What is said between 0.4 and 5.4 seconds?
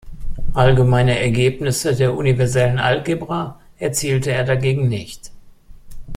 Allgemeine Ergebnisse der universellen Algebra erzielte er dagegen nicht.